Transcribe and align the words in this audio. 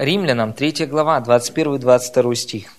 Римлянам 0.00 0.54
3 0.54 0.86
глава, 0.86 1.20
21-22 1.20 2.34
стих. 2.34 2.72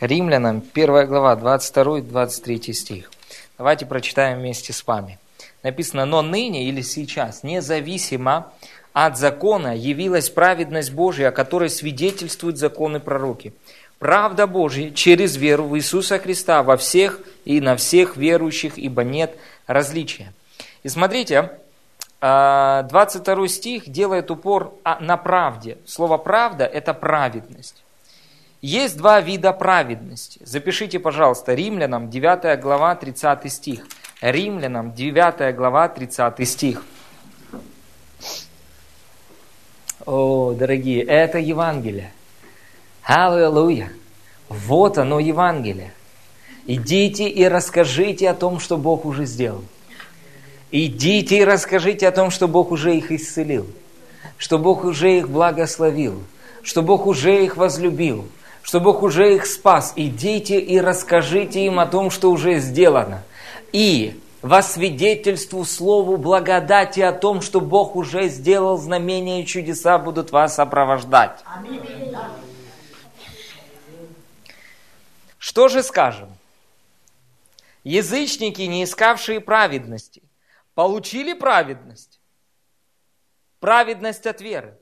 Римлянам 0.00 0.62
1 0.74 1.06
глава, 1.06 1.34
22-23 1.34 2.72
стих. 2.74 3.10
Давайте 3.56 3.86
прочитаем 3.86 4.40
вместе 4.40 4.74
с 4.74 4.86
вами. 4.86 5.18
Написано, 5.62 6.04
но 6.04 6.20
ныне 6.20 6.68
или 6.68 6.82
сейчас, 6.82 7.42
независимо 7.42 8.52
от 8.92 9.16
закона, 9.16 9.74
явилась 9.74 10.28
праведность 10.28 10.92
Божия, 10.92 11.28
о 11.28 11.32
которой 11.32 11.70
свидетельствуют 11.70 12.58
законы 12.58 13.00
пророки. 13.00 13.54
Правда 13.98 14.46
Божья 14.46 14.90
через 14.90 15.38
веру 15.38 15.64
в 15.64 15.78
Иисуса 15.78 16.18
Христа 16.18 16.62
во 16.62 16.76
всех 16.76 17.20
и 17.46 17.62
на 17.62 17.76
всех 17.76 18.18
верующих, 18.18 18.76
ибо 18.76 19.04
нет 19.04 19.38
различия. 19.66 20.34
И 20.82 20.90
смотрите, 20.90 21.50
22 22.20 23.44
а, 23.44 23.48
стих 23.48 23.88
делает 23.88 24.30
упор 24.30 24.74
на 25.00 25.16
правде. 25.16 25.78
Слово 25.86 26.18
«правда»– 26.18 26.64
это 26.66 26.92
праведность. 26.92 27.84
Есть 28.60 28.96
два 28.96 29.20
вида 29.20 29.52
праведности. 29.52 30.40
Запишите, 30.44 30.98
пожалуйста, 30.98 31.54
Римлянам 31.54 32.10
9 32.10 32.60
глава 32.60 32.96
30 32.96 33.52
стих. 33.52 33.86
Римлянам 34.20 34.92
9 34.92 35.54
глава 35.54 35.88
30 35.88 36.48
стих. 36.48 36.84
О, 40.04 40.54
дорогие, 40.54 41.04
это 41.04 41.38
Евангелие. 41.38 42.12
Аллилуйя! 43.04 43.92
Вот 44.48 44.98
оно 44.98 45.20
Евангелие. 45.20 45.92
Идите 46.66 47.28
и 47.28 47.46
расскажите 47.46 48.28
о 48.28 48.34
том, 48.34 48.58
что 48.58 48.76
Бог 48.76 49.04
уже 49.04 49.24
сделал. 49.24 49.62
Идите 50.70 51.38
и 51.38 51.44
расскажите 51.44 52.06
о 52.06 52.12
том, 52.12 52.30
что 52.30 52.46
Бог 52.46 52.70
уже 52.70 52.96
их 52.96 53.10
исцелил, 53.10 53.66
что 54.36 54.58
Бог 54.58 54.84
уже 54.84 55.18
их 55.18 55.30
благословил, 55.30 56.22
что 56.62 56.82
Бог 56.82 57.06
уже 57.06 57.42
их 57.44 57.56
возлюбил, 57.56 58.28
что 58.62 58.80
Бог 58.80 59.02
уже 59.02 59.34
их 59.34 59.46
спас. 59.46 59.94
Идите 59.96 60.60
и 60.60 60.78
расскажите 60.78 61.64
им 61.64 61.78
о 61.78 61.86
том, 61.86 62.10
что 62.10 62.30
уже 62.30 62.58
сделано. 62.58 63.22
И 63.72 64.20
во 64.42 64.60
свидетельству 64.62 65.64
Слову 65.64 66.18
благодати 66.18 67.00
о 67.00 67.12
том, 67.12 67.40
что 67.40 67.62
Бог 67.62 67.96
уже 67.96 68.28
сделал 68.28 68.76
знамения 68.76 69.42
и 69.42 69.46
чудеса, 69.46 69.98
будут 69.98 70.32
вас 70.32 70.56
сопровождать. 70.56 71.42
Что 75.38 75.68
же 75.68 75.82
скажем? 75.82 76.28
Язычники, 77.84 78.62
не 78.62 78.84
искавшие 78.84 79.40
праведности, 79.40 80.20
получили 80.78 81.32
праведность. 81.32 82.20
Праведность 83.58 84.28
от 84.28 84.40
веры. 84.40 84.78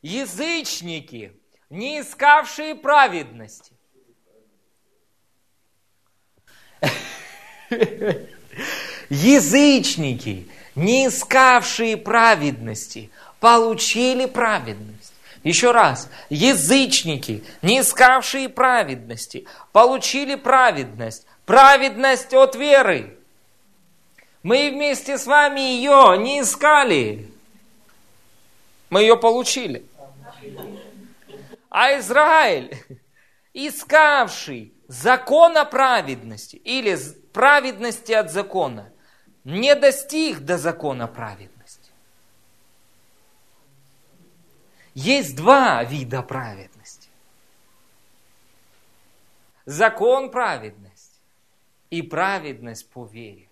Язычники, 0.00 1.38
не 1.68 2.00
искавшие 2.00 2.76
праведности. 2.76 3.74
Язычники, 9.10 10.48
не 10.74 11.08
искавшие 11.08 11.98
праведности, 11.98 13.10
получили 13.38 14.24
праведность. 14.24 15.12
Еще 15.44 15.72
раз, 15.72 16.08
язычники, 16.30 17.44
не 17.60 17.80
искавшие 17.80 18.48
праведности, 18.48 19.46
получили 19.72 20.36
праведность 20.36 21.26
праведность 21.48 22.34
от 22.34 22.54
веры. 22.56 23.18
Мы 24.42 24.70
вместе 24.70 25.16
с 25.16 25.26
вами 25.26 25.60
ее 25.60 26.18
не 26.18 26.42
искали. 26.42 27.32
Мы 28.90 29.00
ее 29.00 29.16
получили. 29.16 29.86
А 31.70 31.98
Израиль, 31.98 32.76
искавший 33.54 34.74
закона 34.88 35.64
праведности 35.64 36.56
или 36.56 36.98
праведности 37.32 38.12
от 38.12 38.30
закона, 38.30 38.92
не 39.42 39.74
достиг 39.74 40.40
до 40.40 40.58
закона 40.58 41.06
праведности. 41.06 41.90
Есть 44.92 45.34
два 45.34 45.82
вида 45.82 46.20
праведности. 46.22 47.08
Закон 49.64 50.30
праведности 50.30 50.87
и 51.90 52.02
праведность 52.02 52.88
по 52.90 53.06
вере. 53.06 53.48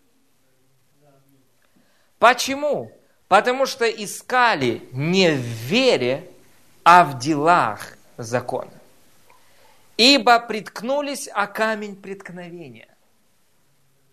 Почему? 2.19 2.93
Потому 3.29 3.67
что 3.67 3.85
искали 3.87 4.89
не 4.93 5.31
в 5.33 5.41
вере, 5.41 6.31
а 6.85 7.05
в 7.05 7.19
делах 7.19 7.97
закона. 8.17 8.71
Ибо 9.97 10.39
приткнулись 10.41 11.29
о 11.29 11.47
камень 11.47 11.97
преткновения. 11.97 12.89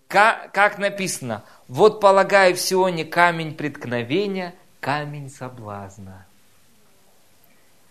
Как, 0.07 0.77
написано, 0.77 1.43
вот 1.67 1.99
полагаю 1.99 2.55
всего 2.55 2.89
не 2.89 3.03
камень 3.03 3.55
преткновения, 3.55 4.53
камень 4.79 5.29
соблазна. 5.29 6.25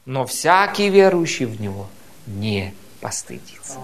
Но 0.05 0.25
всякий 0.25 0.89
верующий 0.89 1.47
в 1.47 1.61
него 1.61 1.89
не 2.27 2.75
постыдится. 3.01 3.79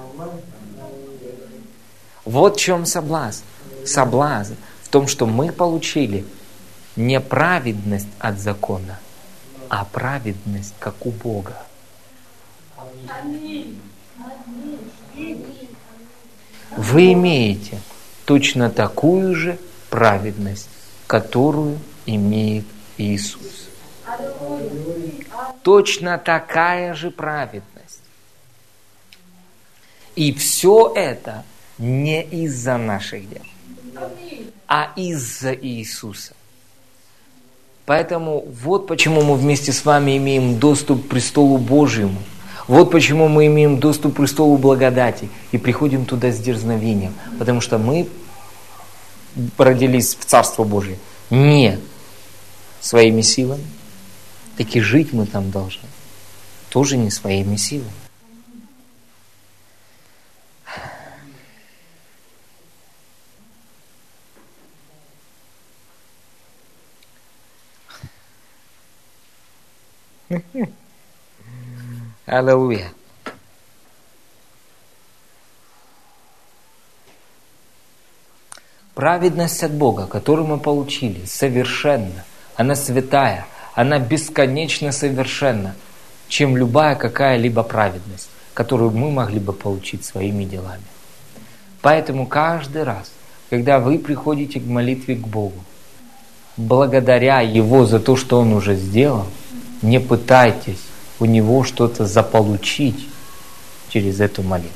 Вот 2.28 2.56
в 2.56 2.61
чем 2.61 2.84
соблазн. 2.84 3.43
Соблазн 3.87 4.53
в 4.83 4.91
том, 4.91 5.09
что 5.09 5.25
мы 5.25 5.50
получили 5.50 6.27
не 6.94 7.21
праведность 7.21 8.09
от 8.19 8.39
закона, 8.39 8.99
а 9.71 9.87
праведность, 9.87 10.75
как 10.78 11.06
у 11.06 11.11
Бога. 11.11 11.56
Вы 16.77 17.15
имеете 17.15 17.81
точно 18.27 18.69
такую 18.69 19.34
же 19.34 19.59
праведность, 19.88 20.69
которую 21.06 21.78
имеет 22.05 22.67
Иисус. 22.99 23.71
Точно 25.62 26.19
такая 26.19 26.93
же 26.93 27.11
праведность. 27.11 28.03
И 30.15 30.34
все 30.34 30.93
это– 30.94 31.43
не 31.78 32.22
из-за 32.22 32.77
наших 32.77 33.28
дел, 33.28 33.43
а 34.66 34.93
из-за 34.97 35.55
Иисуса. 35.55 36.34
Поэтому 37.87 38.44
вот 38.62 38.87
почему 38.87 39.22
мы 39.22 39.37
вместе 39.37 39.72
с 39.72 39.84
вами 39.84 40.19
имеем 40.19 40.59
доступ 40.59 41.06
к 41.06 41.09
престолу 41.09 41.56
Божьему. 41.56 42.19
Вот 42.67 42.91
почему 42.91 43.28
мы 43.28 43.47
имеем 43.47 43.78
доступ 43.78 44.12
к 44.12 44.17
престолу 44.19 44.59
благодати 44.59 45.31
и 45.53 45.59
приходим 45.59 46.05
туда 46.05 46.31
с 46.31 46.38
дерзновением. 46.38 47.15
Потому 47.38 47.62
что 47.62 47.78
мы 47.78 48.06
родились 49.56 50.15
в 50.17 50.25
Царство 50.27 50.65
Божие 50.65 50.99
не 51.31 51.78
своими 52.81 53.22
силами, 53.22 53.65
так 54.59 54.77
и 54.77 54.81
жить 54.81 55.12
мы 55.12 55.27
там 55.27 55.50
должны. 55.50 55.88
Тоже 56.69 56.99
не 56.99 57.11
своими 57.11 57.56
силами. 57.56 58.07
Аллилуйя. 72.27 72.93
Праведность 78.94 79.62
от 79.62 79.72
Бога, 79.72 80.06
которую 80.06 80.47
мы 80.49 80.59
получили, 80.59 81.25
совершенна. 81.25 82.25
Она 82.56 82.75
святая, 82.75 83.47
она 83.75 83.99
бесконечно 84.00 84.91
совершенна, 84.91 85.76
чем 86.29 86.56
любая 86.56 86.97
какая-либо 86.97 87.62
праведность, 87.62 88.29
которую 88.55 88.91
мы 88.91 89.12
могли 89.12 89.38
бы 89.38 89.52
получить 89.52 90.05
своими 90.05 90.44
делами. 90.44 90.82
Поэтому 91.81 92.26
каждый 92.26 92.82
раз, 92.82 93.12
когда 93.50 93.79
вы 93.79 93.99
приходите 94.00 94.58
к 94.58 94.67
молитве 94.67 95.14
к 95.14 95.29
Богу, 95.29 95.62
благодаря 96.56 97.41
Его 97.41 97.87
за 97.87 98.00
то, 98.00 98.17
что 98.17 98.41
Он 98.41 98.52
уже 98.52 98.75
сделал, 98.75 99.29
не 99.82 100.00
пытайтесь 100.00 100.82
у 101.20 101.25
него 101.25 101.64
что-то 101.64 102.06
заполучить 102.06 103.08
через 103.88 104.20
эту 104.20 104.42
молитву. 104.42 104.72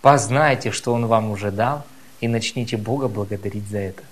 Познайте, 0.00 0.72
что 0.72 0.92
Он 0.92 1.06
вам 1.06 1.30
уже 1.30 1.52
дал, 1.52 1.84
и 2.20 2.26
начните 2.26 2.76
Бога 2.76 3.08
благодарить 3.08 3.68
за 3.68 3.78
это. 3.78 4.02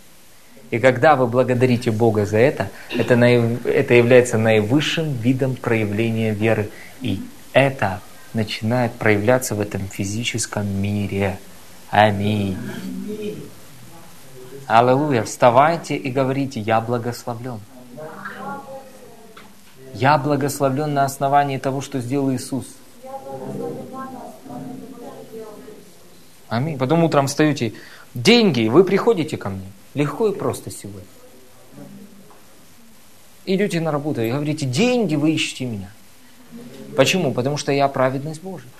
И 0.71 0.79
когда 0.79 1.17
вы 1.17 1.27
благодарите 1.27 1.91
Бога 1.91 2.27
за 2.27 2.39
это, 2.39 2.71
это, 2.97 3.17
наив... 3.17 3.67
это 3.67 3.95
является 3.95 4.39
наивысшим 4.39 5.13
видом 5.15 5.57
проявления 5.57 6.33
веры. 6.33 6.71
И 7.01 7.21
это 7.53 8.01
начинает 8.35 8.93
проявляться 8.93 9.57
в 9.57 9.61
этом 9.61 9.89
физическом 9.89 10.67
мире. 10.81 11.39
Аминь. 11.91 12.57
Аллилуйя. 14.67 15.25
Вставайте 15.25 15.97
и 15.97 16.11
говорите, 16.11 16.61
я 16.61 16.81
благословлен. 16.81 17.59
Я 19.95 20.17
благословлен 20.19 20.95
на 20.95 21.05
основании 21.05 21.59
того, 21.59 21.81
что 21.81 22.01
сделал 22.01 22.33
Иисус. 22.33 22.67
Аминь. 26.49 26.79
Потом 26.79 27.03
утром 27.03 27.27
встаете, 27.27 27.75
деньги, 28.15 28.69
вы 28.69 28.85
приходите 28.85 29.37
ко 29.37 29.51
мне. 29.51 29.67
Легко 29.95 30.29
и 30.29 30.35
просто 30.35 30.71
сегодня. 30.71 31.03
Идете 33.47 33.81
на 33.81 33.91
работу 33.91 34.21
и 34.21 34.31
говорите, 34.31 34.65
деньги 34.67 35.17
вы 35.17 35.33
ищете 35.33 35.65
меня. 35.65 35.91
Почему? 36.97 37.33
Потому 37.33 37.57
что 37.57 37.73
я 37.73 37.89
праведность 37.89 38.43
Божия. 38.43 38.71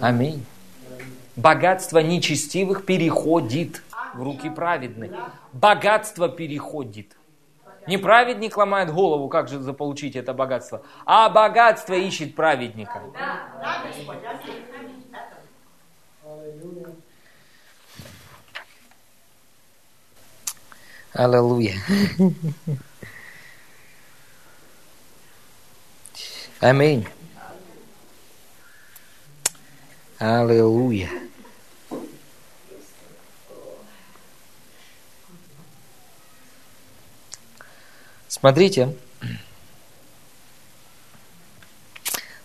Аминь. 0.00 0.44
Богатство 1.36 1.98
нечестивых 1.98 2.86
переходит 2.86 3.82
в 4.14 4.22
руки 4.22 4.48
праведных. 4.48 5.12
Богатство 5.52 6.30
переходит. 6.30 7.14
Не 7.86 7.98
праведник 7.98 8.56
ломает 8.56 8.90
голову, 8.92 9.28
как 9.28 9.48
же 9.48 9.60
заполучить 9.60 10.16
это 10.16 10.32
богатство, 10.32 10.82
а 11.04 11.28
богатство 11.28 11.92
ищет 11.94 12.34
праведника. 12.34 13.02
Аллилуйя. 21.12 21.74
Аминь. 26.60 27.06
Аллилуйя. 30.18 31.25
Смотрите, 38.38 38.94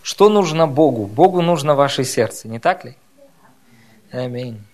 что 0.02 0.30
нужно 0.30 0.66
Богу? 0.66 1.04
Богу 1.04 1.42
нужно 1.42 1.74
ваше 1.74 2.04
сердце, 2.04 2.48
не 2.48 2.58
так 2.58 2.86
ли? 2.86 2.96
Аминь. 4.10 4.64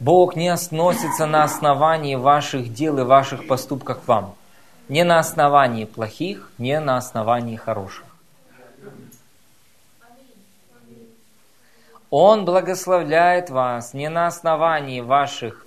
Бог 0.00 0.34
не 0.34 0.48
относится 0.48 1.26
на 1.26 1.44
основании 1.44 2.16
ваших 2.16 2.74
дел 2.74 2.98
и 2.98 3.04
ваших 3.04 3.46
поступков 3.46 4.02
к 4.02 4.08
вам. 4.08 4.34
Не 4.88 5.04
на 5.04 5.20
основании 5.20 5.84
плохих, 5.84 6.50
не 6.58 6.80
на 6.80 6.96
основании 6.96 7.54
хороших. 7.54 8.09
Он 12.10 12.44
благословляет 12.44 13.50
вас 13.50 13.94
не 13.94 14.08
на 14.08 14.26
основании 14.26 15.00
ваших 15.00 15.64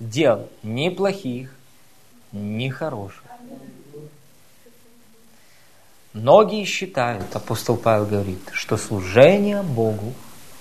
дел, 0.00 0.48
ни 0.62 0.88
плохих, 0.88 1.54
ни 2.32 2.70
хороших. 2.70 3.22
Многие 6.14 6.64
считают, 6.64 7.34
апостол 7.36 7.76
Павел 7.76 8.06
говорит, 8.06 8.40
что 8.52 8.76
служение 8.76 9.62
Богу, 9.62 10.14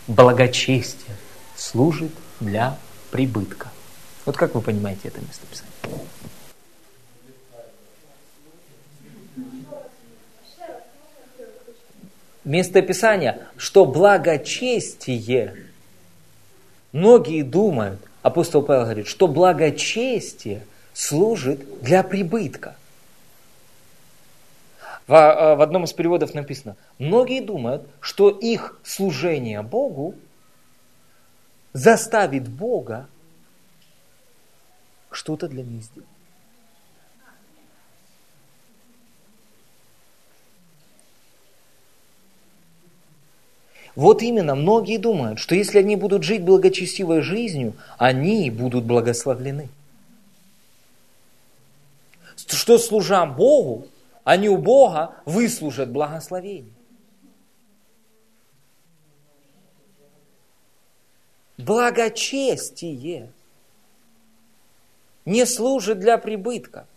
благочестие 0.08 1.16
служит 1.56 2.12
для 2.40 2.78
прибытка. 3.12 3.69
Вот 4.26 4.36
как 4.36 4.56
вы 4.56 4.62
понимаете 4.62 5.10
это 5.10 5.22
местописание? 5.22 5.72
Местописание, 12.44 13.48
что 13.56 13.86
благочестие, 13.86 15.56
многие 16.92 17.42
думают, 17.42 18.01
апостол 18.22 18.62
Павел 18.62 18.84
говорит, 18.84 19.07
что 19.07 19.28
благочестие 19.28 20.66
служит 20.94 21.81
для 21.81 22.04
прибытка. 22.04 22.75
Э, 25.07 25.56
в 25.56 25.62
одном 25.62 25.86
из 25.86 25.94
переводов 25.94 26.34
написано, 26.34 26.75
многие 26.98 27.42
думают, 27.42 27.88
что 28.00 28.30
их 28.30 28.80
служение 28.84 29.62
Богу 29.62 30.16
заставит 31.74 32.48
Бога 32.48 33.07
что-то 35.12 35.48
для 35.48 35.63
них 35.63 35.84
сделать. 35.84 36.07
Вот 43.95 44.24
именно, 44.24 44.56
многие 44.56 44.98
думают, 44.98 45.40
что 45.40 45.54
если 45.54 45.80
они 45.80 45.95
будут 45.95 46.24
жить 46.24 46.44
благочестивой 46.44 47.22
жизнью, 47.22 47.74
они 47.98 48.50
будут 48.50 48.86
благословлены. 48.86 49.69
Что 52.36 52.80
служа 52.80 53.25
Богу, 53.25 53.88
они 54.24 54.50
у 54.50 54.57
Бога 54.57 55.16
выслужат 55.25 55.90
благословение. 55.90 56.72
Благочестие 61.57 63.31
не 65.25 65.45
служит 65.45 66.00
для 66.00 66.18
прибытка. 66.18 66.88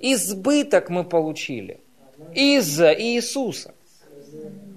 Избыток 0.00 0.90
мы 0.90 1.04
получили 1.04 1.80
из-за 2.34 2.92
Иисуса. 2.92 3.75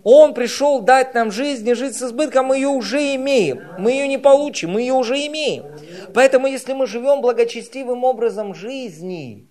Он 0.03 0.33
пришел 0.33 0.81
дать 0.81 1.13
нам 1.13 1.31
жизнь 1.31 1.67
и 1.67 1.73
жить 1.73 1.95
с 1.95 2.03
избытком, 2.03 2.47
мы 2.47 2.57
ее 2.57 2.69
уже 2.69 3.15
имеем. 3.15 3.61
Мы 3.77 3.91
ее 3.91 4.07
не 4.07 4.17
получим, 4.17 4.71
мы 4.71 4.81
ее 4.81 4.93
уже 4.93 5.15
имеем. 5.27 5.65
Поэтому, 6.13 6.47
если 6.47 6.73
мы 6.73 6.87
живем 6.87 7.21
благочестивым 7.21 8.03
образом 8.03 8.53
жизни, 8.53 9.47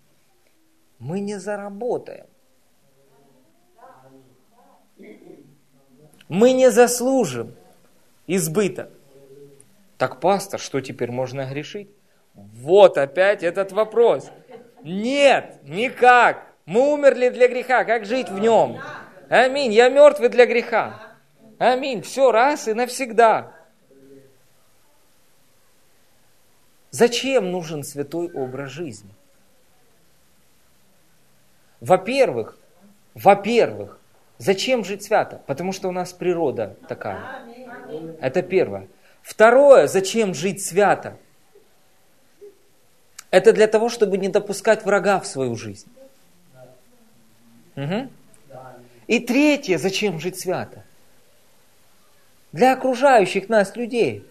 мы 0.98 1.20
не 1.20 1.38
заработаем. 1.38 2.26
Мы 6.28 6.52
не 6.52 6.70
заслужим 6.70 7.54
избыток. 8.26 8.90
Так, 9.96 10.20
пастор, 10.20 10.60
что 10.60 10.80
теперь 10.80 11.10
можно 11.10 11.44
грешить? 11.46 11.88
Вот 12.34 12.98
опять 12.98 13.42
этот 13.42 13.72
вопрос. 13.72 14.30
Нет, 14.84 15.56
никак. 15.64 16.46
Мы 16.66 16.92
умерли 16.92 17.30
для 17.30 17.48
греха, 17.48 17.84
как 17.84 18.04
жить 18.04 18.28
в 18.28 18.38
нем? 18.38 18.78
Аминь, 19.28 19.72
я 19.72 19.88
мертвый 19.88 20.28
для 20.28 20.46
греха. 20.46 21.02
Аминь, 21.58 22.02
все 22.02 22.32
раз 22.32 22.68
и 22.68 22.74
навсегда. 22.74 23.52
Зачем 26.90 27.52
нужен 27.52 27.84
святой 27.84 28.30
образ 28.32 28.70
жизни? 28.70 29.10
Во-первых, 31.80 32.56
во-первых, 33.14 33.98
зачем 34.38 34.84
жить 34.84 35.04
свято? 35.04 35.42
Потому 35.46 35.72
что 35.72 35.88
у 35.88 35.92
нас 35.92 36.12
природа 36.12 36.76
такая. 36.88 37.42
Это 38.20 38.42
первое. 38.42 38.88
Второе, 39.22 39.86
зачем 39.86 40.34
жить 40.34 40.64
свято? 40.64 41.18
Это 43.30 43.52
для 43.52 43.66
того, 43.66 43.90
чтобы 43.90 44.16
не 44.16 44.28
допускать 44.28 44.84
врага 44.86 45.20
в 45.20 45.26
свою 45.26 45.54
жизнь. 45.54 45.88
Угу. 47.76 48.08
И 49.08 49.18
третье, 49.18 49.78
зачем 49.78 50.20
жить 50.20 50.38
свято? 50.38 50.84
Для 52.52 52.74
окружающих 52.74 53.48
нас 53.48 53.74
людей. 53.74 54.24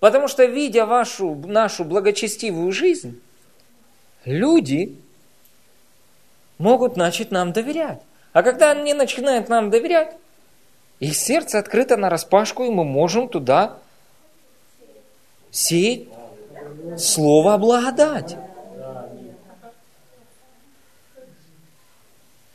Потому 0.00 0.28
что, 0.28 0.44
видя 0.44 0.86
вашу, 0.86 1.34
нашу 1.34 1.84
благочестивую 1.84 2.72
жизнь, 2.72 3.20
люди 4.24 4.96
могут 6.58 6.96
начать 6.96 7.30
нам 7.30 7.52
доверять. 7.52 8.00
А 8.32 8.42
когда 8.42 8.70
они 8.70 8.94
начинают 8.94 9.48
нам 9.48 9.70
доверять, 9.70 10.16
их 10.98 11.14
сердце 11.14 11.58
открыто 11.58 11.96
на 11.96 12.08
распашку, 12.08 12.64
и 12.64 12.70
мы 12.70 12.84
можем 12.84 13.28
туда 13.28 13.78
сеять 15.50 16.08
слово 16.98 17.58
благодать. 17.58 18.36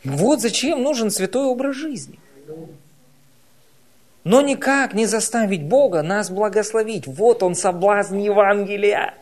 Вот 0.04 0.42
зачем 0.42 0.82
нужен 0.82 1.12
святой 1.12 1.46
образ 1.46 1.76
жизни. 1.76 2.20
Но 4.24 4.42
никак 4.42 4.94
не 4.94 5.06
заставить 5.06 5.64
Бога 5.64 6.02
нас 6.02 6.30
благословить. 6.30 7.08
Вот 7.08 7.44
он 7.44 7.56
соблазн 7.56 8.18
Евангелия. 8.18 9.16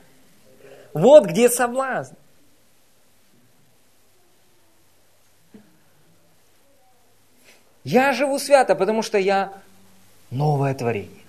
Вот 0.94 1.26
где 1.26 1.50
соблазн. 1.50 2.16
Я 7.84 8.12
живу 8.12 8.40
свято, 8.40 8.76
потому 8.76 9.02
что 9.02 9.18
я 9.18 9.54
новое 10.32 10.74
творение. 10.74 11.24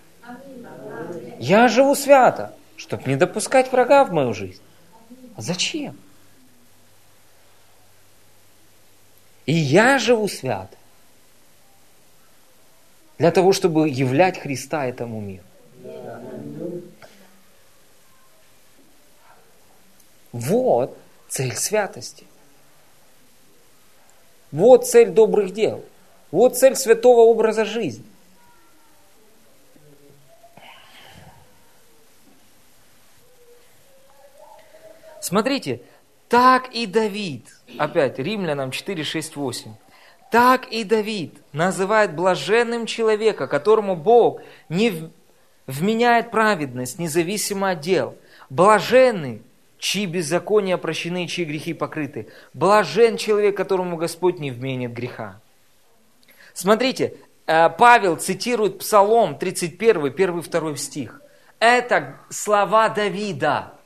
Я 1.38 1.68
живу 1.68 1.94
свято, 1.94 2.54
чтобы 2.76 3.04
не 3.06 3.16
допускать 3.16 3.70
врага 3.72 4.04
в 4.04 4.12
мою 4.12 4.34
жизнь. 4.34 4.60
А 5.36 5.42
зачем? 5.42 5.96
И 9.46 9.52
я 9.52 9.98
живу 9.98 10.28
свято. 10.28 10.76
Для 13.18 13.30
того, 13.30 13.52
чтобы 13.52 13.88
являть 13.88 14.38
Христа 14.38 14.86
этому 14.86 15.20
миру. 15.20 15.44
Вот 20.32 20.96
цель 21.28 21.56
святости. 21.56 22.24
Вот 24.52 24.86
цель 24.88 25.10
добрых 25.10 25.52
дел. 25.52 25.84
Вот 26.30 26.56
цель 26.56 26.76
святого 26.76 27.20
образа 27.20 27.64
жизни. 27.64 28.04
Смотрите, 35.20 35.80
так 36.30 36.68
и 36.72 36.86
Давид, 36.86 37.44
опять 37.76 38.20
Римлянам 38.20 38.70
4, 38.70 39.02
6, 39.02 39.36
8, 39.36 39.72
так 40.30 40.68
и 40.68 40.84
Давид 40.84 41.34
называет 41.52 42.14
блаженным 42.14 42.86
человека, 42.86 43.48
которому 43.48 43.96
Бог 43.96 44.40
не 44.68 45.10
вменяет 45.66 46.30
праведность, 46.30 47.00
независимо 47.00 47.70
от 47.70 47.80
дел. 47.80 48.16
Блаженный, 48.48 49.42
чьи 49.78 50.06
беззакония 50.06 50.76
прощены, 50.76 51.26
чьи 51.26 51.44
грехи 51.44 51.74
покрыты. 51.74 52.28
Блажен 52.54 53.16
человек, 53.16 53.56
которому 53.56 53.96
Господь 53.96 54.38
не 54.38 54.52
вменит 54.52 54.92
греха. 54.92 55.40
Смотрите, 56.54 57.14
э, 57.46 57.68
Павел 57.70 58.16
цитирует 58.16 58.78
Псалом 58.78 59.36
31, 59.36 60.06
1, 60.06 60.42
2 60.42 60.76
стих. 60.76 61.20
Это 61.58 62.20
слова 62.28 62.88
Давида. 62.88 63.79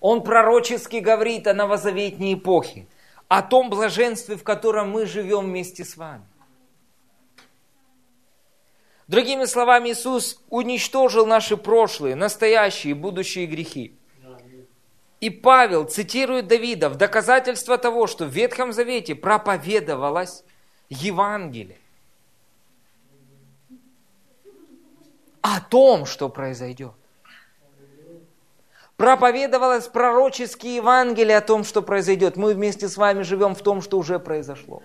Он 0.00 0.22
пророчески 0.22 0.96
говорит 0.96 1.46
о 1.46 1.54
новозаветней 1.54 2.34
эпохе, 2.34 2.86
о 3.26 3.42
том 3.42 3.70
блаженстве, 3.70 4.36
в 4.36 4.44
котором 4.44 4.90
мы 4.90 5.06
живем 5.06 5.46
вместе 5.46 5.84
с 5.84 5.96
вами. 5.96 6.24
Другими 9.08 9.46
словами, 9.46 9.90
Иисус 9.90 10.40
уничтожил 10.50 11.26
наши 11.26 11.56
прошлые, 11.56 12.14
настоящие 12.14 12.90
и 12.90 12.94
будущие 12.94 13.46
грехи. 13.46 13.94
И 15.20 15.30
Павел 15.30 15.84
цитирует 15.84 16.46
Давида 16.46 16.90
в 16.90 16.96
доказательство 16.96 17.76
того, 17.76 18.06
что 18.06 18.24
в 18.24 18.28
Ветхом 18.28 18.72
Завете 18.72 19.14
проповедовалось 19.14 20.44
Евангелие. 20.90 21.78
О 25.40 25.60
том, 25.60 26.06
что 26.06 26.28
произойдет. 26.28 26.92
Проповедовалось 28.98 29.86
пророческие 29.86 30.74
Евангелие 30.74 31.36
о 31.36 31.40
том, 31.40 31.62
что 31.62 31.82
произойдет. 31.82 32.36
Мы 32.36 32.52
вместе 32.52 32.88
с 32.88 32.96
вами 32.96 33.22
живем 33.22 33.54
в 33.54 33.62
том, 33.62 33.80
что 33.80 33.96
уже 33.96 34.18
произошло. 34.18 34.82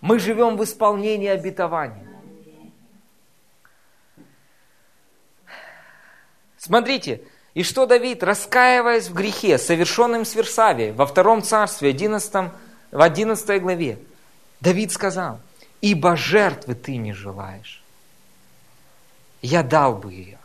Мы 0.00 0.18
живем 0.18 0.56
в 0.56 0.64
исполнении 0.64 1.28
обетования. 1.28 2.08
Смотрите, 6.56 7.20
и 7.52 7.64
что 7.64 7.84
Давид, 7.84 8.22
раскаиваясь 8.22 9.08
в 9.08 9.14
грехе, 9.14 9.58
совершенным 9.58 10.24
с 10.24 10.34
Версавией, 10.34 10.92
во 10.92 11.04
втором 11.04 11.42
царстве, 11.42 11.90
11, 11.90 12.50
в 12.92 13.02
11 13.02 13.60
главе, 13.60 13.98
Давид 14.62 14.90
сказал, 14.90 15.38
«Ибо 15.82 16.16
жертвы 16.16 16.74
ты 16.74 16.96
не 16.96 17.12
желаешь, 17.12 17.84
я 19.42 19.62
дал 19.62 19.96
бы 19.96 20.14
ее. 20.14 20.39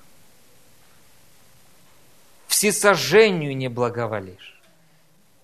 Всесожжению 2.65 3.55
не 3.55 3.67
благоволишь. 3.67 4.59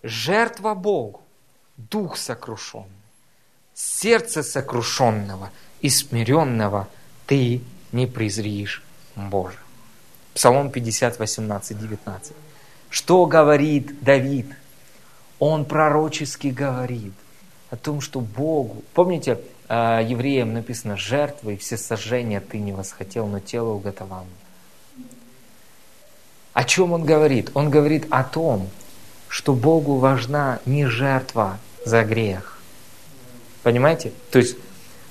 Жертва 0.01 0.73
Богу, 0.73 1.21
дух 1.77 2.17
сокрушенный, 2.17 2.87
сердце 3.75 4.41
сокрушенного 4.41 5.51
и 5.81 5.89
смиренного 5.91 6.87
ты 7.27 7.61
не 7.91 8.07
презришь 8.07 8.81
Боже. 9.15 9.59
Псалом 10.33 10.71
50, 10.71 11.19
18, 11.19 11.79
19. 11.79 12.33
Что 12.89 13.27
говорит 13.27 14.03
Давид? 14.03 14.47
Он 15.37 15.65
пророчески 15.65 16.47
говорит 16.47 17.13
о 17.69 17.75
том, 17.75 18.01
что 18.01 18.19
Богу... 18.19 18.81
Помните, 18.95 19.39
э, 19.69 19.99
евреям 20.07 20.53
написано, 20.53 20.97
жертвы 20.97 21.53
и 21.53 21.57
все 21.57 21.77
сожжения 21.77 22.39
ты 22.39 22.57
не 22.57 22.73
восхотел, 22.73 23.27
но 23.27 23.39
тело 23.39 23.69
уготовал. 23.69 24.25
О 26.61 26.63
чем 26.63 26.93
он 26.93 27.05
говорит? 27.05 27.49
Он 27.55 27.71
говорит 27.71 28.05
о 28.11 28.23
том, 28.23 28.69
что 29.27 29.53
Богу 29.53 29.95
важна 29.95 30.59
не 30.67 30.85
жертва 30.85 31.57
за 31.85 32.03
грех. 32.03 32.59
Понимаете? 33.63 34.11
То 34.29 34.37
есть, 34.37 34.57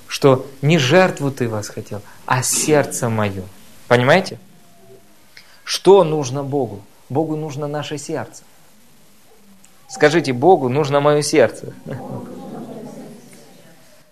что 0.07 0.47
не 0.61 0.77
жертву 0.77 1.29
ты 1.29 1.49
восхотел, 1.49 2.01
а 2.25 2.41
сердце 2.41 3.09
мое. 3.09 3.43
Понимаете? 3.89 4.39
Что 5.65 6.05
нужно 6.05 6.41
Богу? 6.41 6.83
Богу 7.09 7.35
нужно 7.35 7.67
наше 7.67 7.97
сердце. 7.97 8.43
Скажите, 9.89 10.31
Богу 10.31 10.69
нужно 10.69 11.01
мое 11.01 11.21
сердце. 11.21 11.73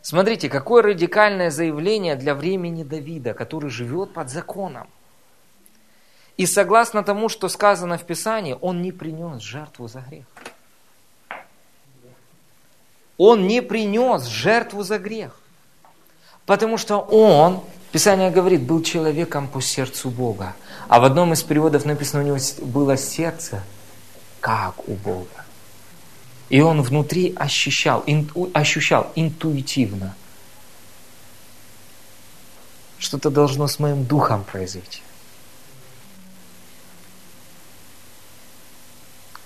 Смотрите, 0.02 0.50
какое 0.50 0.84
радикальное 0.84 1.52
заявление 1.52 2.18
для 2.18 2.36
времени 2.36 2.84
Давида, 2.84 3.34
который 3.34 3.70
живет 3.70 4.12
под 4.12 4.30
законом. 4.30 4.90
И 6.40 6.46
согласно 6.46 7.04
тому, 7.04 7.28
что 7.28 7.50
сказано 7.50 7.98
в 7.98 8.06
Писании, 8.06 8.58
он 8.62 8.82
не 8.82 8.94
принес 8.94 9.42
жертву 9.42 9.90
за 9.90 10.00
грех. 10.00 10.26
Он 13.18 13.46
не 13.46 13.62
принес 13.62 14.24
жертву 14.24 14.84
за 14.84 15.00
грех. 15.00 15.38
Потому 16.46 16.78
что 16.78 17.00
он 17.00 17.62
Писание 17.92 18.32
говорит, 18.32 18.62
был 18.64 18.82
человеком 18.82 19.50
по 19.50 19.62
сердцу 19.62 20.10
Бога. 20.10 20.56
А 20.88 21.02
в 21.02 21.04
одном 21.04 21.34
из 21.34 21.44
переводов 21.44 21.84
написано, 21.84 22.24
у 22.24 22.26
него 22.26 22.38
было 22.62 22.96
сердце, 22.96 23.62
как 24.40 24.88
у 24.88 24.94
Бога. 24.94 25.44
И 26.48 26.62
он 26.62 26.82
внутри 26.82 27.34
ощущал, 27.36 28.02
инту, 28.06 28.50
ощущал 28.54 29.12
интуитивно, 29.16 30.16
что-то 32.98 33.30
должно 33.30 33.68
с 33.68 33.78
моим 33.78 34.06
духом 34.06 34.46
произойти. 34.46 35.02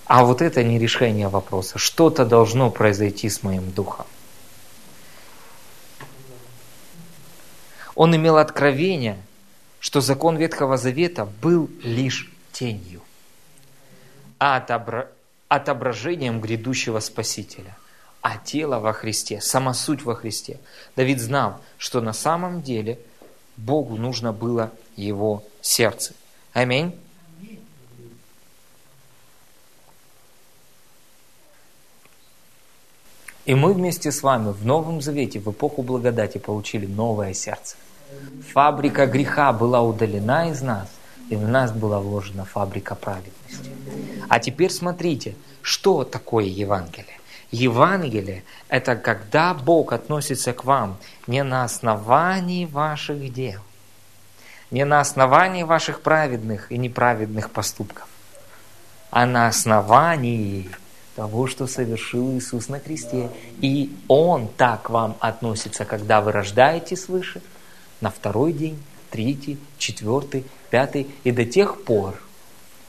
А 0.06 0.24
вот 0.26 0.42
это 0.42 0.64
не 0.64 0.80
решение 0.80 1.28
вопроса. 1.28 1.78
Что-то 1.78 2.26
должно 2.26 2.70
произойти 2.70 3.30
с 3.30 3.44
моим 3.44 3.72
духом. 3.72 4.06
Он 7.96 8.16
имел 8.16 8.38
откровение, 8.38 9.18
что 9.80 10.02
закон 10.02 10.38
Ветхого 10.38 10.78
Завета 10.78 11.26
был 11.26 11.70
лишь 11.84 12.32
тенью, 12.52 13.02
а 14.40 14.58
отобра... 14.58 15.10
отображением 15.48 16.42
грядущего 16.42 17.00
Спасителя, 17.00 17.78
а 18.22 18.38
тело 18.38 18.80
во 18.80 18.94
Христе, 18.94 19.42
сама 19.42 19.74
суть 19.74 20.04
во 20.04 20.16
Христе. 20.16 20.60
Давид 20.96 21.20
знал, 21.20 21.62
что 21.78 22.02
на 22.02 22.14
самом 22.14 22.62
деле 22.62 23.00
Богу 23.58 23.96
нужно 23.98 24.34
было 24.34 24.72
его 24.96 25.44
сердце. 25.62 26.14
Аминь. 26.54 26.98
И 33.46 33.56
мы 33.56 33.74
вместе 33.74 34.12
с 34.12 34.24
вами 34.24 34.52
в 34.52 34.66
Новом 34.66 35.02
Завете, 35.02 35.40
в 35.40 35.52
эпоху 35.52 35.84
благодати, 35.84 36.38
получили 36.38 36.86
новое 36.86 37.34
сердце. 37.34 37.76
Фабрика 38.54 39.06
греха 39.06 39.52
была 39.52 39.82
удалена 39.82 40.50
из 40.50 40.62
нас, 40.62 40.88
и 41.30 41.36
в 41.36 41.48
нас 41.48 41.72
была 41.72 42.00
вложена 42.00 42.46
фабрика 42.46 42.96
праведности. 42.96 43.72
А 44.30 44.40
теперь 44.40 44.72
смотрите, 44.72 45.36
что 45.62 46.04
такое 46.04 46.46
Евангелие? 46.46 47.20
Евангелие– 47.52 48.44
это 48.70 48.96
когда 48.96 49.54
Бог 49.54 49.94
относится 49.94 50.54
к 50.54 50.64
вам 50.64 50.98
не 51.28 51.44
на 51.44 51.66
основании 51.66 52.66
ваших 52.66 53.32
дел, 53.34 53.62
не 54.72 54.86
на 54.86 55.02
основании 55.02 55.64
ваших 55.64 56.02
праведных 56.02 56.72
и 56.72 56.78
неправедных 56.78 57.52
поступков, 57.52 58.08
а 59.12 59.26
на 59.26 59.48
основании 59.48 60.70
того, 61.16 61.48
что 61.48 61.68
совершил 61.68 62.32
Иисус 62.32 62.70
на 62.70 62.80
кресте. 62.80 63.30
И 63.62 63.96
Он 64.08 64.48
так 64.48 64.84
к 64.84 64.90
вам 64.90 65.16
относится, 65.20 65.86
когда 65.86 66.22
вы 66.22 66.32
рождаете 66.32 66.96
свыше, 66.96 67.42
на 68.02 68.10
второй 68.10 68.54
день, 68.54 68.82
третий, 69.12 69.58
четвертый, 69.78 70.44
пятый, 70.70 71.08
и 71.24 71.32
до 71.32 71.46
тех 71.46 71.84
пор, 71.84 72.16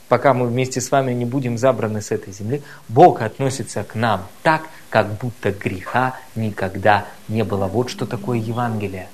пока 0.09 0.33
мы 0.33 0.47
вместе 0.47 0.81
с 0.81 0.91
вами 0.91 1.13
не 1.13 1.25
будем 1.25 1.57
забраны 1.57 2.01
с 2.01 2.11
этой 2.11 2.33
земли, 2.33 2.61
Бог 2.89 3.21
относится 3.21 3.83
к 3.83 3.95
нам 3.95 4.27
так, 4.43 4.63
как 4.89 5.13
будто 5.19 5.51
греха 5.51 6.17
никогда 6.35 7.05
не 7.27 7.43
было. 7.43 7.67
Вот 7.67 7.89
что 7.89 8.05
такое 8.05 8.39
Евангелие. 8.39 9.07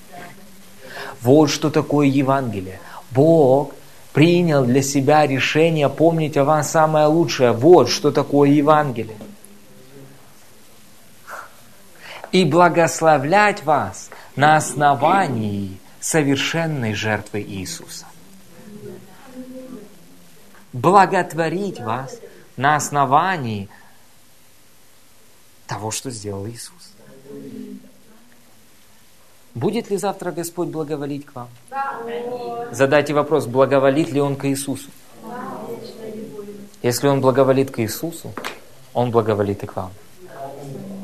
Вот 1.21 1.49
что 1.49 1.69
такое 1.69 2.07
Евангелие. 2.07 2.79
Бог 3.11 3.73
принял 4.13 4.65
для 4.65 4.81
себя 4.81 5.25
решение 5.25 5.89
помнить 5.89 6.37
о 6.37 6.43
вас 6.43 6.71
самое 6.71 7.05
лучшее. 7.05 7.51
Вот 7.51 7.89
что 7.89 8.11
такое 8.11 8.49
Евангелие. 8.49 9.17
И 12.31 12.45
благословлять 12.45 13.63
вас 13.63 14.09
на 14.35 14.55
основании 14.55 15.77
совершенной 15.99 16.93
жертвы 16.93 17.41
Иисуса. 17.41 18.05
Благотворить 20.73 21.81
вас 21.81 22.17
на 22.55 22.77
основании 22.77 23.67
того, 25.67 25.91
что 25.91 26.09
сделал 26.09 26.47
Иисус. 26.47 26.93
Будет 29.53 29.89
ли 29.89 29.97
завтра 29.97 30.31
Господь 30.31 30.69
благоволить 30.69 31.25
к 31.25 31.35
вам? 31.35 31.49
Задайте 32.71 33.13
вопрос, 33.13 33.47
благоволит 33.47 34.11
ли 34.11 34.21
Он 34.21 34.35
к 34.35 34.45
Иисусу? 34.47 34.89
Если 36.81 37.07
Он 37.07 37.21
благоволит 37.21 37.69
к 37.69 37.79
Иисусу, 37.79 38.33
Он 38.93 39.11
благоволит 39.11 39.63
и 39.63 39.67
к 39.67 39.75
вам. 39.75 39.91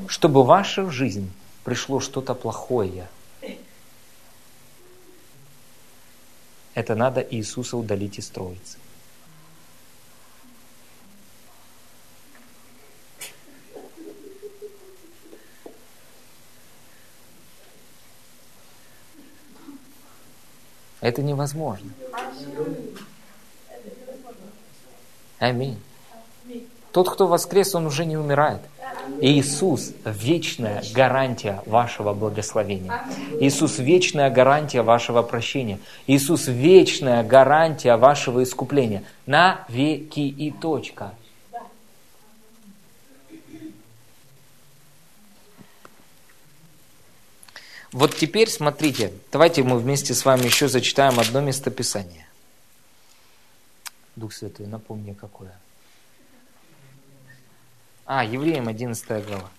Чтобы 0.07 0.43
в 0.43 0.45
вашу 0.45 0.89
жизнь 0.89 1.29
пришло 1.65 1.99
что-то 1.99 2.33
плохое, 2.33 3.07
это 6.73 6.95
надо 6.95 7.21
Иисуса 7.21 7.75
удалить 7.75 8.17
из 8.19 8.29
Троицы. 8.29 8.77
Это 21.07 21.23
невозможно. 21.23 21.89
Аминь. 25.39 25.77
Тот, 26.91 27.09
кто 27.09 27.27
воскрес, 27.27 27.73
он 27.75 27.85
уже 27.85 28.03
не 28.03 28.17
умирает. 28.17 28.59
Иисус– 29.21 29.93
вечная 30.03 30.83
гарантия 30.93 31.63
вашего 31.65 32.13
благословения. 32.13 33.05
Иисус– 33.39 33.77
вечная 33.77 34.29
гарантия 34.29 34.81
вашего 34.81 35.21
прощения. 35.21 35.79
Иисус– 36.07 36.47
вечная 36.47 37.23
гарантия 37.23 37.95
вашего 37.95 38.43
искупления. 38.43 39.03
На 39.25 39.63
веки 39.69 40.19
и 40.19 40.51
точка. 40.51 41.13
Вот 47.91 48.15
теперь 48.15 48.49
смотрите, 48.49 49.13
давайте 49.31 49.63
мы 49.63 49.77
вместе 49.79 50.13
с 50.13 50.25
вами 50.25 50.43
еще 50.43 50.67
зачитаем 50.67 51.19
одно 51.19 51.39
местописание. 51.41 52.27
Дух 54.15 54.33
Святой, 54.33 54.67
напомни, 54.67 55.13
какое. 55.13 55.57
А, 58.05 58.23
Евреям 58.23 58.67
11 58.67 59.25
глава. 59.25 59.49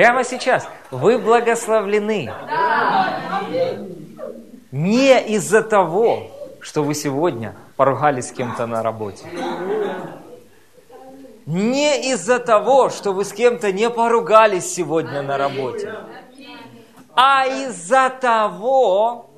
Прямо 0.00 0.24
сейчас. 0.24 0.66
Вы 0.90 1.18
благословлены. 1.18 2.32
Не 4.72 5.20
из-за 5.34 5.60
того, 5.60 6.30
что 6.62 6.82
вы 6.82 6.94
сегодня 6.94 7.54
поругались 7.76 8.28
с 8.28 8.32
кем-то 8.32 8.66
на 8.66 8.82
работе. 8.82 9.26
Не 11.44 12.12
из-за 12.12 12.38
того, 12.38 12.88
что 12.88 13.12
вы 13.12 13.26
с 13.26 13.32
кем-то 13.34 13.72
не 13.72 13.90
поругались 13.90 14.72
сегодня 14.72 15.20
на 15.20 15.36
работе. 15.36 15.94
А 17.14 17.46
из-за 17.46 18.08
того, 18.08 19.28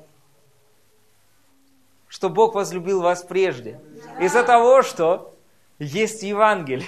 что 2.07 2.29
Бог 2.29 2.55
возлюбил 2.55 3.01
вас 3.01 3.21
прежде. 3.21 3.81
Из-за 4.17 4.43
того, 4.43 4.81
что 4.81 5.35
есть 5.77 6.23
Евангелие. 6.23 6.87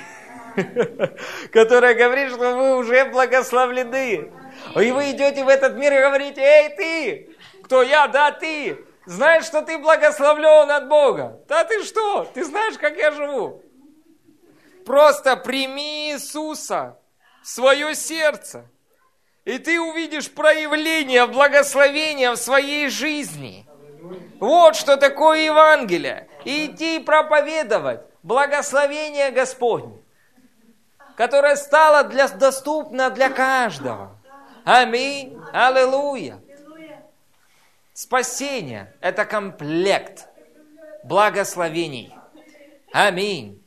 Которая 1.52 1.94
говорит, 1.94 2.32
что 2.32 2.56
вы 2.56 2.78
уже 2.78 3.06
благословлены. 3.06 4.32
И 4.76 4.92
вы 4.92 5.12
идете 5.12 5.44
в 5.44 5.50
этот 5.50 5.76
мир 5.76 5.94
и 5.94 6.00
говорите, 6.00 6.42
эй, 6.42 6.70
ты, 6.76 7.38
кто 7.64 7.82
я? 7.84 8.08
Да, 8.08 8.32
ты. 8.32 8.86
Знаешь, 9.06 9.46
что 9.46 9.62
ты 9.62 9.78
благословлен 9.78 10.72
от 10.72 10.88
Бога? 10.88 11.40
Да 11.48 11.64
ты 11.64 11.84
что? 11.84 12.26
Ты 12.34 12.44
знаешь, 12.44 12.78
как 12.78 12.98
я 12.98 13.12
живу? 13.12 13.62
Просто 14.86 15.36
прими 15.36 16.12
Иисуса 16.12 16.98
в 17.44 17.48
свое 17.48 17.94
сердце. 17.96 18.70
И 19.44 19.60
ты 19.60 19.80
увидишь 19.80 20.32
проявление 20.32 21.28
благословения 21.28 22.32
в 22.32 22.38
своей 22.38 22.90
жизни. 22.90 23.68
Вот 24.40 24.76
что 24.76 24.98
такое 24.98 25.46
Евангелие. 25.46 26.28
И 26.46 26.66
идти 26.66 27.00
проповедовать 27.00 28.02
благословение 28.24 29.30
Господне 29.30 30.05
которая 31.16 31.56
стала 31.56 32.04
для, 32.04 32.28
доступна 32.28 33.10
для 33.10 33.30
каждого. 33.30 34.12
Аминь. 34.64 35.38
Аллилуйя. 35.54 36.40
Спасение– 37.94 38.94
это 39.02 39.24
комплект 39.26 40.28
благословений. 41.04 42.14
Аминь. 42.92 43.62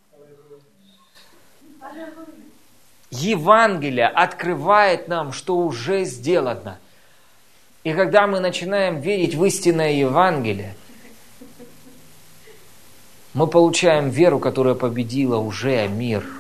Евангелие 3.11 4.07
открывает 4.07 5.09
нам, 5.09 5.33
что 5.33 5.57
уже 5.57 6.05
сделано. 6.05 6.79
И 7.85 7.95
когда 7.95 8.27
мы 8.27 8.41
начинаем 8.41 9.01
верить 9.01 9.35
в 9.35 9.43
истинное 9.47 9.93
Евангелие, 9.93 10.75
мы 13.33 13.47
получаем 13.47 14.11
веру, 14.11 14.39
которая 14.41 14.75
победила 14.75 15.39
уже 15.39 15.89
мир– 15.89 16.27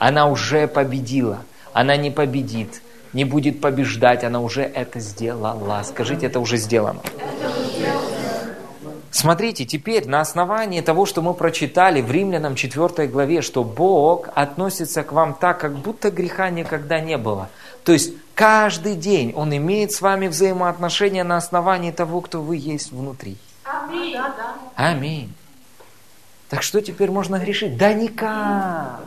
она 0.00 0.28
уже 0.28 0.66
победила. 0.66 1.44
Она 1.74 1.96
не 1.96 2.10
победит, 2.10 2.80
не 3.12 3.26
будет 3.26 3.60
побеждать. 3.60 4.24
Она 4.24 4.40
уже 4.40 4.62
это 4.62 4.98
сделала. 4.98 5.82
Скажите, 5.84 6.26
это 6.26 6.40
уже 6.40 6.56
сделано. 6.56 7.00
Смотрите, 9.10 9.66
теперь 9.66 10.08
на 10.08 10.20
основании 10.20 10.80
того, 10.80 11.04
что 11.04 11.20
мы 11.20 11.34
прочитали 11.34 12.00
в 12.00 12.10
Римлянам 12.10 12.54
4 12.54 13.08
главе, 13.08 13.42
что 13.42 13.62
Бог 13.62 14.30
относится 14.34 15.02
к 15.02 15.12
вам 15.12 15.34
так, 15.34 15.60
как 15.60 15.76
будто 15.76 16.10
греха 16.10 16.48
никогда 16.48 17.00
не 17.00 17.18
было. 17.18 17.50
То 17.84 17.92
есть 17.92 18.14
каждый 18.34 18.94
день 18.94 19.34
Он 19.36 19.54
имеет 19.54 19.92
с 19.92 20.00
вами 20.00 20.28
взаимоотношения 20.28 21.24
на 21.24 21.36
основании 21.36 21.90
того, 21.90 22.22
кто 22.22 22.40
вы 22.40 22.56
есть 22.56 22.90
внутри. 22.90 23.36
Аминь. 23.64 24.16
Аминь. 24.76 25.34
Так 26.48 26.62
что 26.62 26.80
теперь 26.80 27.10
можно 27.10 27.36
грешить? 27.38 27.76
Да 27.76 27.92
никак. 27.92 29.00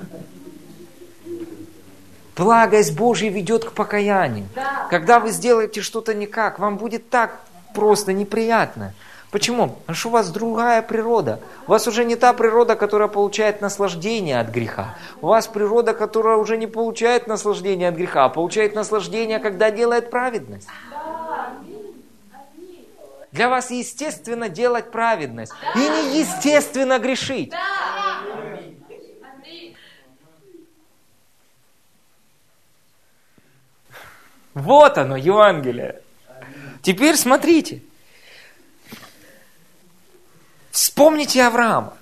Благость 2.35 2.95
Божья 2.95 3.29
ведет 3.29 3.65
к 3.65 3.71
покаянию. 3.73 4.47
Да. 4.55 4.87
Когда 4.89 5.19
вы 5.19 5.31
сделаете 5.31 5.81
что-то 5.81 6.13
никак, 6.13 6.59
вам 6.59 6.77
будет 6.77 7.09
так 7.09 7.39
просто 7.73 8.13
неприятно. 8.13 8.93
Почему? 9.29 9.69
Потому 9.69 9.95
что 9.95 10.09
у 10.09 10.11
вас 10.11 10.29
другая 10.29 10.83
природа. 10.83 11.39
У 11.67 11.71
вас 11.71 11.87
уже 11.87 12.05
не 12.05 12.15
та 12.15 12.33
природа, 12.33 12.75
которая 12.75 13.07
получает 13.07 13.61
наслаждение 13.61 14.39
от 14.39 14.49
греха. 14.49 14.95
У 15.21 15.27
вас 15.27 15.47
природа, 15.47 15.93
которая 15.93 16.37
уже 16.37 16.55
не 16.55 16.67
получает 16.67 17.25
наслаждение 17.25 17.89
от 17.89 17.95
греха, 17.95 18.25
а 18.25 18.29
получает 18.29 18.75
наслаждение, 18.75 19.39
когда 19.39 19.71
делает 19.71 20.11
праведность. 20.11 20.67
Для 23.31 23.49
вас 23.49 23.71
естественно 23.71 24.49
делать 24.49 24.91
праведность. 24.91 25.53
И 25.75 25.79
неестественно 25.79 26.99
грешить. 26.99 27.51
Вот 34.53 34.97
оно, 34.97 35.15
Евангелие. 35.15 36.01
Теперь 36.81 37.15
смотрите. 37.15 37.81
Вспомните 40.71 41.43
Авраама. 41.43 41.93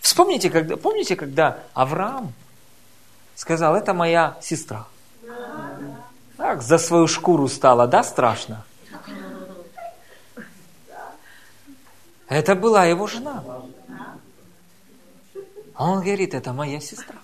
Вспомните, 0.00 0.50
когда, 0.50 0.76
помните, 0.76 1.16
когда 1.16 1.58
Авраам 1.74 2.32
сказал, 3.34 3.76
это 3.76 3.92
моя 3.92 4.36
сестра. 4.40 4.86
Так, 6.36 6.62
за 6.62 6.78
свою 6.78 7.06
шкуру 7.06 7.48
стало, 7.48 7.86
да, 7.86 8.02
страшно? 8.02 8.64
Это 12.28 12.54
была 12.54 12.84
его 12.86 13.06
жена. 13.06 13.42
А 15.76 15.90
он 15.90 16.00
говорит, 16.00 16.32
это 16.32 16.52
моя 16.52 16.80
сестра. 16.80 17.18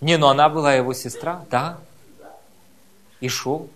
Не, 0.00 0.16
ну 0.16 0.28
она 0.28 0.48
была 0.48 0.74
его 0.74 0.94
сестра, 0.94 1.44
да. 1.50 1.78
И 3.20 3.28
шел. 3.28 3.68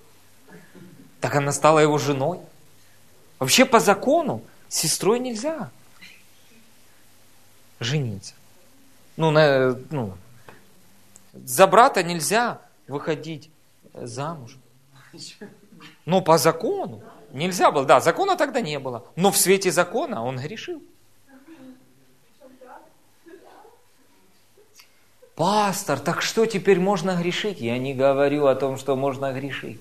Так 1.20 1.36
она 1.36 1.52
стала 1.52 1.78
его 1.78 1.98
женой. 1.98 2.40
Вообще 3.38 3.66
по 3.66 3.78
закону 3.78 4.42
сестрой 4.68 5.20
нельзя 5.20 5.70
жениться. 7.78 8.34
Ну, 9.16 9.30
на, 9.30 9.78
ну, 9.90 10.14
за 11.32 11.66
брата 11.66 12.02
нельзя 12.02 12.60
выходить 12.88 13.50
замуж. 13.92 14.56
Ну, 16.06 16.22
по 16.22 16.38
закону. 16.38 17.02
Нельзя 17.32 17.70
было, 17.70 17.84
да, 17.84 18.00
закона 18.00 18.36
тогда 18.36 18.62
не 18.62 18.78
было. 18.78 19.04
Но 19.14 19.30
в 19.30 19.36
свете 19.36 19.70
закона 19.70 20.24
он 20.24 20.38
грешил. 20.38 20.82
Пастор, 25.36 26.00
так 26.00 26.22
что 26.22 26.46
теперь 26.46 26.80
можно 26.80 27.14
грешить? 27.14 27.60
Я 27.60 27.76
не 27.76 27.92
говорю 27.92 28.46
о 28.46 28.54
том, 28.54 28.78
что 28.78 28.96
можно 28.96 29.34
грешить. 29.34 29.78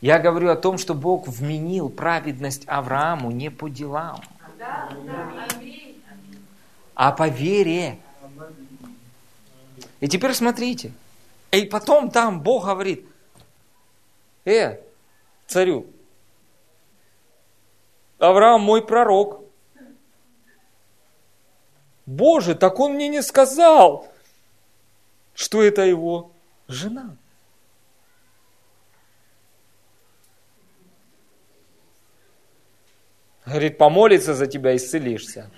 Я 0.00 0.18
говорю 0.18 0.50
о 0.50 0.56
том, 0.56 0.78
что 0.78 0.94
Бог 0.94 1.28
вменил 1.28 1.88
праведность 1.88 2.64
Аврааму 2.66 3.30
не 3.30 3.50
по 3.50 3.68
делам, 3.68 4.20
а 6.94 7.12
по 7.12 7.28
вере. 7.28 7.98
И 10.00 10.08
теперь 10.08 10.34
смотрите. 10.34 10.92
И 11.52 11.66
потом 11.66 12.10
там 12.10 12.40
Бог 12.40 12.64
говорит, 12.64 13.06
э, 14.44 14.80
царю, 15.46 15.86
Авраам 18.18 18.60
мой 18.60 18.84
пророк. 18.84 19.43
Боже, 22.06 22.54
так 22.54 22.78
он 22.80 22.94
мне 22.94 23.08
не 23.08 23.22
сказал, 23.22 24.12
что 25.34 25.62
это 25.62 25.82
его 25.82 26.32
жена. 26.68 27.16
Говорит, 33.46 33.76
помолится 33.78 34.34
за 34.34 34.46
тебя, 34.46 34.74
исцелишься. 34.74 35.50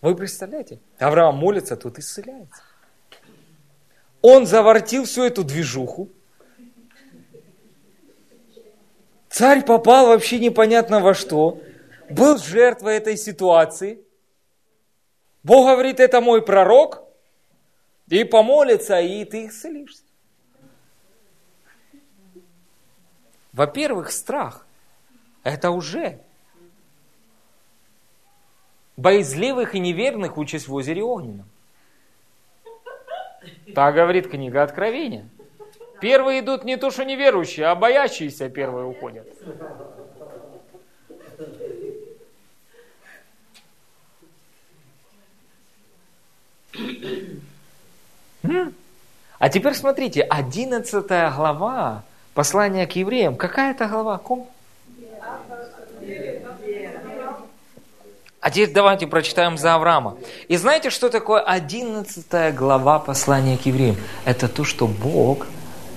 Вы 0.00 0.14
представляете? 0.14 0.80
Авраам 0.98 1.36
молится, 1.36 1.76
тут 1.76 1.98
исцеляется. 1.98 2.62
Он 4.20 4.46
завортил 4.46 5.04
всю 5.04 5.24
эту 5.24 5.44
движуху. 5.44 6.10
Царь 9.38 9.64
попал 9.64 10.08
вообще 10.08 10.40
непонятно 10.40 10.98
во 10.98 11.14
что. 11.14 11.62
Был 12.10 12.38
жертвой 12.38 12.96
этой 12.96 13.16
ситуации. 13.16 14.04
Бог 15.44 15.68
говорит, 15.68 16.00
это 16.00 16.20
мой 16.20 16.42
пророк. 16.42 17.04
И 18.08 18.24
помолится, 18.24 18.98
и 18.98 19.24
ты 19.24 19.46
исцелишься. 19.46 20.02
Во-первых, 23.52 24.10
страх. 24.10 24.66
Это 25.44 25.70
уже. 25.70 26.20
Боязливых 28.96 29.76
и 29.76 29.78
неверных 29.78 30.36
участь 30.36 30.66
в 30.66 30.74
озере 30.74 31.04
Огненном. 31.04 31.48
Так 33.72 33.94
говорит 33.94 34.28
книга 34.28 34.64
Откровения. 34.64 35.28
Первые 36.00 36.40
идут 36.40 36.64
не 36.64 36.76
то, 36.76 36.90
что 36.90 37.04
неверующие, 37.04 37.66
а 37.66 37.74
боящиеся 37.74 38.48
первые 38.48 38.86
уходят. 38.86 39.26
А 49.38 49.48
теперь 49.48 49.74
смотрите, 49.74 50.22
11 50.22 51.06
глава 51.34 52.02
послания 52.34 52.86
к 52.86 52.92
евреям. 52.92 53.36
Какая 53.36 53.72
это 53.72 53.86
глава? 53.86 54.18
Ком? 54.18 54.48
А 58.40 58.50
теперь 58.50 58.72
давайте 58.72 59.06
прочитаем 59.06 59.58
за 59.58 59.74
Авраама. 59.74 60.16
И 60.46 60.56
знаете, 60.56 60.90
что 60.90 61.10
такое 61.10 61.40
11 61.40 62.54
глава 62.54 62.98
послания 63.00 63.58
к 63.58 63.66
евреям? 63.66 63.96
Это 64.24 64.48
то, 64.48 64.64
что 64.64 64.86
Бог 64.86 65.46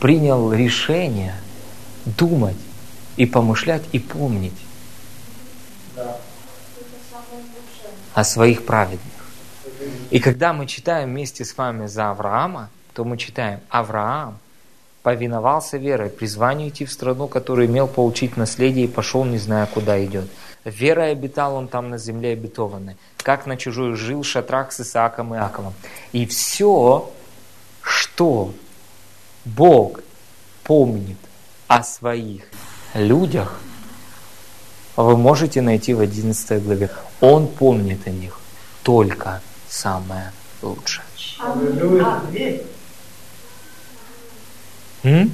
принял 0.02 0.52
решение 0.52 1.36
думать 2.06 2.58
и 3.18 3.28
помышлять 3.28 3.84
и 3.92 4.00
помнить 4.00 4.60
о 8.14 8.24
своих 8.24 8.66
праведных. 8.66 9.00
И 10.10 10.20
когда 10.20 10.54
мы 10.54 10.66
читаем 10.66 11.10
вместе 11.10 11.46
с 11.46 11.56
вами 11.56 11.86
за 11.86 12.10
Авраама, 12.10 12.70
то 12.94 13.06
мы 13.06 13.18
читаем 13.18 13.62
Авраам 13.70 14.40
повиновался 15.04 15.78
верой, 15.78 16.10
призванию 16.10 16.70
идти 16.70 16.86
в 16.86 16.92
страну, 16.92 17.28
которую 17.28 17.68
имел 17.68 17.88
получить 17.88 18.38
наследие, 18.38 18.86
и 18.86 18.88
пошел, 18.88 19.24
не 19.24 19.38
зная, 19.38 19.68
куда 19.68 20.04
идет. 20.04 20.30
Верой 20.66 21.12
обитал 21.12 21.56
он 21.56 21.68
там 21.68 21.90
на 21.90 21.98
земле 21.98 22.34
обетованной, 22.34 22.98
как 23.18 23.46
на 23.46 23.56
чужой 23.56 23.96
жил 23.96 24.24
в 24.24 24.28
шатрах 24.28 24.72
с 24.72 24.82
Исааком 24.82 25.34
и 25.34 25.38
Иаковом. 25.38 25.74
И 26.12 26.26
все, 26.26 27.12
что 27.82 28.54
Бог 29.46 30.02
помнит 30.64 31.18
о 31.68 31.84
своих 31.84 32.44
людях, 32.94 33.60
вы 34.96 35.18
можете 35.18 35.62
найти 35.62 35.94
в 35.94 36.02
11 36.02 36.64
главе. 36.64 36.92
Он 37.22 37.48
помнит 37.48 38.08
о 38.08 38.12
них 38.12 38.40
только 38.84 39.42
самое 39.68 40.32
лучшее. 40.62 41.04
М? 45.04 45.32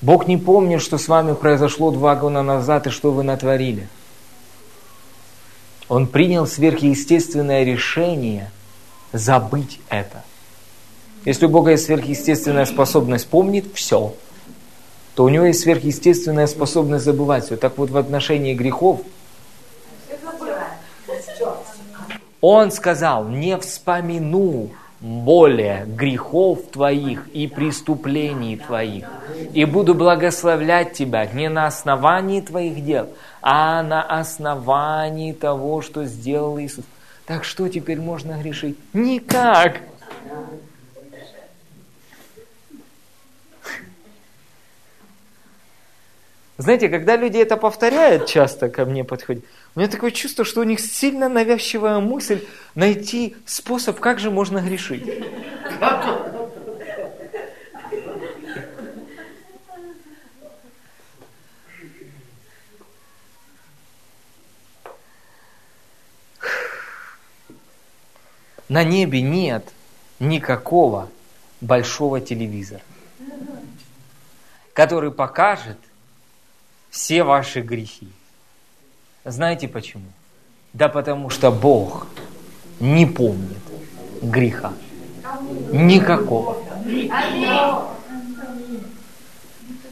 Бог 0.00 0.26
не 0.26 0.36
помнит, 0.36 0.82
что 0.82 0.98
с 0.98 1.08
вами 1.08 1.34
произошло 1.34 1.90
два 1.90 2.16
года 2.16 2.42
назад 2.42 2.86
и 2.86 2.90
что 2.90 3.12
вы 3.12 3.22
натворили. 3.22 3.88
Он 5.88 6.06
принял 6.06 6.46
сверхъестественное 6.46 7.64
решение 7.64 8.50
забыть 9.12 9.80
это. 9.88 10.24
Если 11.24 11.46
у 11.46 11.48
Бога 11.48 11.72
есть 11.72 11.84
сверхъестественная 11.84 12.64
способность 12.64 13.28
помнить 13.28 13.74
все, 13.74 14.14
то 15.14 15.24
у 15.24 15.28
него 15.28 15.44
есть 15.44 15.60
сверхъестественная 15.60 16.46
способность 16.46 17.04
забывать 17.04 17.44
все. 17.44 17.56
Так 17.56 17.78
вот 17.78 17.90
в 17.90 17.96
отношении 17.96 18.54
грехов 18.54 19.00
Он 22.42 22.72
сказал, 22.72 23.28
не 23.28 23.56
вспомину 23.56 24.70
более 25.02 25.84
грехов 25.84 26.70
твоих 26.70 27.26
и 27.28 27.48
преступлений 27.48 28.56
твоих, 28.56 29.04
и 29.52 29.64
буду 29.64 29.94
благословлять 29.94 30.92
тебя 30.92 31.26
не 31.26 31.48
на 31.48 31.66
основании 31.66 32.40
твоих 32.40 32.84
дел, 32.84 33.08
а 33.42 33.82
на 33.82 34.02
основании 34.02 35.32
того, 35.32 35.82
что 35.82 36.04
сделал 36.04 36.58
Иисус. 36.60 36.84
Так 37.26 37.44
что 37.44 37.68
теперь 37.68 38.00
можно 38.00 38.40
грешить? 38.40 38.78
Никак. 38.92 39.80
Знаете, 46.58 46.88
когда 46.88 47.16
люди 47.16 47.38
это 47.38 47.56
повторяют, 47.56 48.26
часто 48.26 48.68
ко 48.68 48.84
мне 48.84 49.02
подходят, 49.02 49.44
у 49.74 49.80
меня 49.80 49.88
такое 49.88 50.10
чувство, 50.10 50.44
что 50.44 50.60
у 50.60 50.64
них 50.64 50.80
сильно 50.80 51.28
навязчивая 51.28 51.98
мысль 51.98 52.44
найти 52.74 53.36
способ, 53.46 53.98
как 54.00 54.18
же 54.18 54.30
можно 54.30 54.58
грешить. 54.58 55.04
На 68.68 68.84
небе 68.84 69.20
нет 69.20 69.70
никакого 70.18 71.10
большого 71.60 72.20
телевизора, 72.20 72.80
который 74.72 75.12
покажет 75.12 75.78
все 76.90 77.22
ваши 77.22 77.60
грехи. 77.60 78.08
Знаете 79.24 79.68
почему? 79.68 80.04
Да 80.72 80.88
потому 80.88 81.30
что 81.30 81.50
Бог 81.50 82.06
не 82.80 83.06
помнит 83.06 83.58
греха. 84.20 84.72
Никакого. 85.72 86.56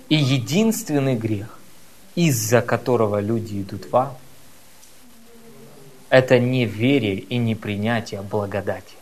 И 0.09 0.17
единственный 0.17 1.15
грех, 1.15 1.59
из-за 2.17 2.63
которого 2.63 3.21
люди 3.21 3.63
идут 3.63 3.91
в 3.91 3.97
ад, 3.97 4.19
это 6.09 6.41
неверие 6.41 7.21
и 7.21 7.37
непринятие 7.37 8.23
благодати 8.23 8.97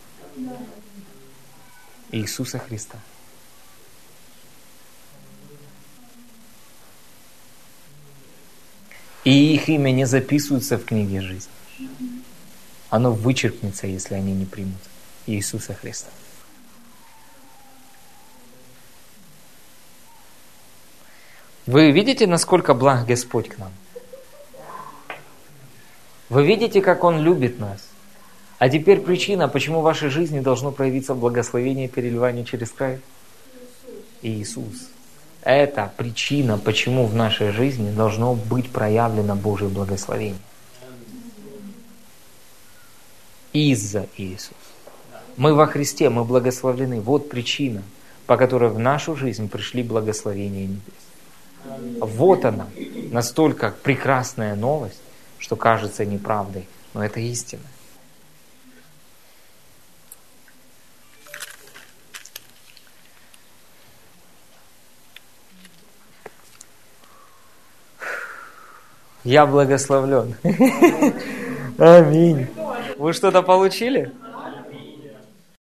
Иисуса 2.12 2.58
Христа. 2.58 2.98
И 9.24 9.54
их 9.54 9.68
имя 9.68 9.90
не 9.90 10.06
записывается 10.06 10.78
в 10.78 10.84
книге 10.84 11.20
жизни. 11.20 11.52
Оно 12.90 13.12
вычеркнется, 13.12 13.86
если 13.86 14.14
они 14.14 14.32
не 14.32 14.46
примут 14.46 14.80
Иисуса 15.26 15.74
Христа. 15.74 16.10
Вы 21.66 21.90
видите, 21.90 22.26
насколько 22.26 22.72
благ 22.72 23.06
Господь 23.06 23.50
к 23.50 23.58
нам? 23.58 23.72
Вы 26.30 26.46
видите, 26.46 26.80
как 26.80 27.04
Он 27.04 27.20
любит 27.20 27.58
нас? 27.58 27.86
А 28.58 28.68
теперь 28.68 29.00
причина, 29.00 29.48
почему 29.48 29.80
в 29.80 29.84
вашей 29.84 30.08
жизни 30.08 30.40
должно 30.40 30.72
проявиться 30.72 31.14
благословение 31.14 31.88
переливания 31.88 32.44
через 32.44 32.70
край? 32.70 33.00
Иисус. 34.22 34.88
Это 35.48 35.90
причина, 35.96 36.58
почему 36.58 37.06
в 37.06 37.14
нашей 37.14 37.52
жизни 37.52 37.90
должно 37.90 38.34
быть 38.34 38.70
проявлено 38.70 39.34
Божье 39.34 39.68
благословение. 39.68 40.42
Из-за 43.54 44.08
Иисуса. 44.18 44.52
Мы 45.38 45.54
во 45.54 45.66
Христе, 45.66 46.10
мы 46.10 46.26
благословлены. 46.26 47.00
Вот 47.00 47.30
причина, 47.30 47.82
по 48.26 48.36
которой 48.36 48.68
в 48.68 48.78
нашу 48.78 49.16
жизнь 49.16 49.48
пришли 49.48 49.82
благословения 49.82 50.66
небес. 50.66 51.98
Вот 51.98 52.44
она, 52.44 52.66
настолько 53.10 53.74
прекрасная 53.82 54.54
новость, 54.54 55.00
что 55.38 55.56
кажется 55.56 56.04
неправдой, 56.04 56.68
но 56.92 57.02
это 57.02 57.20
истина. 57.20 57.62
Я 69.24 69.46
благословлен. 69.46 70.34
Аминь. 71.78 72.46
Вы 72.98 73.12
что-то 73.12 73.42
получили? 73.42 74.12